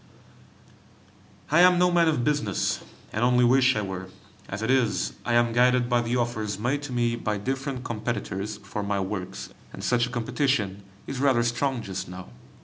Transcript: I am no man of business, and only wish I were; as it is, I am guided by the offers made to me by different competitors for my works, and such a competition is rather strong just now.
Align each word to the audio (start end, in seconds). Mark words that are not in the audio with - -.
I 1.51 1.59
am 1.59 1.77
no 1.77 1.91
man 1.91 2.07
of 2.07 2.23
business, 2.23 2.79
and 3.13 3.23
only 3.23 3.45
wish 3.45 3.75
I 3.75 3.83
were; 3.83 4.07
as 4.49 4.63
it 4.63 4.71
is, 4.71 5.13
I 5.23 5.35
am 5.35 5.53
guided 5.53 5.89
by 5.89 6.01
the 6.01 6.15
offers 6.15 6.57
made 6.57 6.81
to 6.89 6.91
me 6.91 7.15
by 7.15 7.37
different 7.37 7.83
competitors 7.83 8.57
for 8.57 8.81
my 8.81 8.99
works, 8.99 9.49
and 9.71 9.83
such 9.83 10.07
a 10.07 10.09
competition 10.09 10.81
is 11.05 11.19
rather 11.19 11.43
strong 11.43 11.83
just 11.83 12.09
now. 12.09 12.29